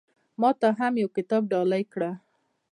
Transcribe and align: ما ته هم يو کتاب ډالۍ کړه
ما 0.41 0.49
ته 0.59 0.67
هم 0.79 0.93
يو 1.03 1.09
کتاب 1.17 1.41
ډالۍ 1.51 1.83
کړه 1.93 2.11